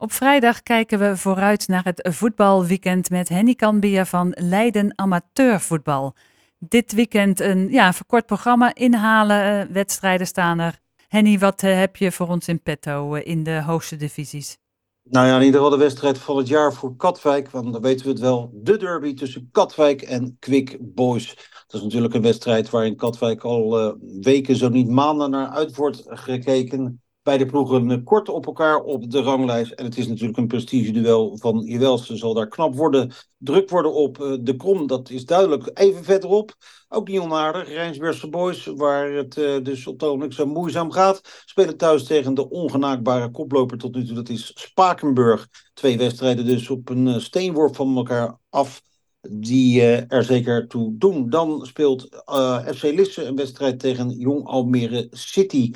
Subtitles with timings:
[0.00, 6.14] Op vrijdag kijken we vooruit naar het voetbalweekend met Henny Kanbier van Leiden Amateurvoetbal.
[6.58, 10.78] Dit weekend een ja, verkort programma inhalen, uh, wedstrijden staan er.
[11.08, 14.58] Henny, wat uh, heb je voor ons in petto uh, in de hoogste divisies?
[15.02, 17.50] Nou ja, in ieder geval de wedstrijd van het jaar voor Katwijk.
[17.50, 18.50] Want dan weten we het wel.
[18.54, 21.34] De derby tussen Katwijk en Quick Boys.
[21.66, 26.02] Dat is natuurlijk een wedstrijd waarin Katwijk al weken, zo niet maanden naar uit wordt
[26.06, 29.72] gekeken beide ploegen kort op elkaar op de ranglijst.
[29.72, 32.18] En het is natuurlijk een prestigeduel van Jewelsen.
[32.18, 34.86] Zal daar knap worden, druk worden op uh, de Krom.
[34.86, 35.70] Dat is duidelijk.
[35.74, 36.54] Even verderop,
[36.88, 37.68] ook niet onaardig.
[37.68, 41.42] Rijnsbergse Boys, waar het uh, dus optoonlijk zo moeizaam gaat.
[41.44, 44.14] Spelen thuis tegen de ongenaakbare koploper tot nu toe.
[44.14, 45.48] Dat is Spakenburg.
[45.74, 48.82] Twee wedstrijden dus op een steenworp van elkaar af
[49.30, 51.30] die er zeker toe doen.
[51.30, 52.08] Dan speelt
[52.74, 55.70] FC Lisse een wedstrijd tegen Jong Almere City.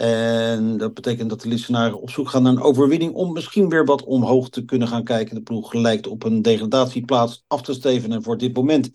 [0.00, 3.84] En dat betekent dat de Lissenaren op zoek gaan naar een overwinning om misschien weer
[3.84, 5.34] wat omhoog te kunnen gaan kijken.
[5.34, 8.90] De ploeg lijkt op een degradatieplaats af te stevenen voor dit moment.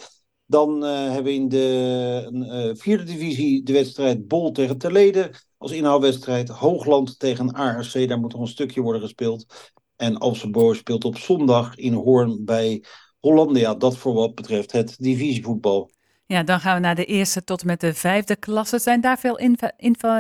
[0.45, 5.31] Dan uh, hebben we in de uh, vierde divisie de wedstrijd Bol tegen Terlede.
[5.57, 8.08] Als inhaalwedstrijd Hoogland tegen ARC.
[8.08, 9.73] Daar moet nog een stukje worden gespeeld.
[9.95, 12.83] En Alseboor speelt op zondag in Hoorn bij
[13.19, 13.75] Hollandia.
[13.75, 15.91] Dat voor wat betreft het divisievoetbal.
[16.27, 18.79] Ja, dan gaan we naar de eerste tot met de vijfde klasse.
[18.79, 19.39] Zijn daar veel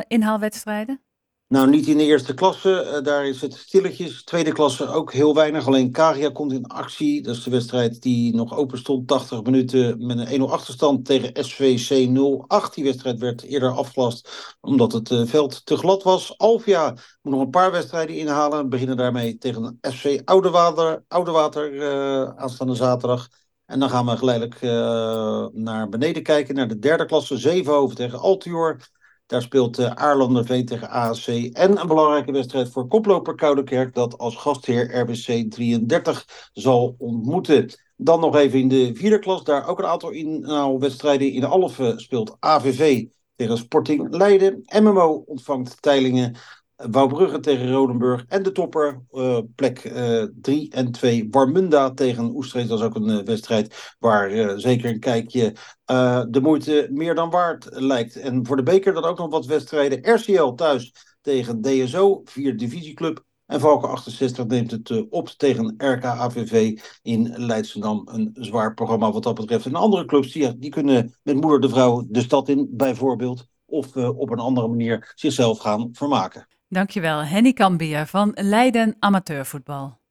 [0.07, 1.05] inhaalwedstrijden?
[1.47, 2.99] Nou, niet in de eerste klasse.
[3.03, 4.23] daar is het stilletjes.
[4.23, 5.67] Tweede klasse ook heel weinig.
[5.67, 7.21] Alleen Karia komt in actie.
[7.21, 9.07] Dat is de wedstrijd die nog open stond.
[9.07, 12.07] 80 minuten met een 1-0 achterstand tegen SVC
[12.47, 12.73] 08.
[12.73, 16.37] Die wedstrijd werd eerder afgelast omdat het uh, veld te glad was.
[16.37, 16.89] Alvia
[17.21, 18.61] moet nog een paar wedstrijden inhalen.
[18.63, 23.27] We beginnen daarmee tegen SV Oudewater, Oudewater uh, aanstaande zaterdag.
[23.65, 28.19] En dan gaan we geleidelijk uh, naar beneden kijken, naar de derde klasse, Zevenhoven tegen
[28.19, 28.77] Altior.
[29.25, 31.27] Daar speelt uh, Aarlanderveen tegen ASC.
[31.27, 37.73] En een belangrijke wedstrijd voor koploper Koudekerk, dat als gastheer RBC 33 zal ontmoeten.
[37.95, 41.31] Dan nog even in de vierde klas, daar ook een aantal inhaalwedstrijden.
[41.31, 44.63] In Alphen speelt AVV tegen Sporting Leiden.
[44.81, 46.35] MMO ontvangt Teilingen.
[46.75, 48.25] Wouwbrugge tegen Rodenburg.
[48.27, 49.79] En de topper, uh, plek
[50.41, 52.67] 3 uh, en 2, Warmunda tegen Oestrees.
[52.67, 55.55] Dat is ook een uh, wedstrijd waar zeker een kijkje
[56.29, 58.15] de moeite meer dan waard lijkt.
[58.15, 60.13] En voor de beker dan ook nog wat wedstrijden.
[60.13, 63.23] RCL thuis tegen DSO, vier divisieclub.
[63.45, 68.07] En Valken 68 neemt het op tegen RKAVV in Leidschendam.
[68.11, 69.65] Een zwaar programma wat dat betreft.
[69.65, 73.47] En andere clubs die kunnen met moeder de vrouw de stad in bijvoorbeeld.
[73.65, 76.47] Of op een andere manier zichzelf gaan vermaken.
[76.67, 80.04] Dankjewel, Henny Kambier van Leiden Amateurvoetbal.